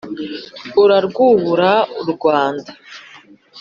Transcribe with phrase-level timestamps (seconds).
[0.83, 2.71] urarwubura u rwanda.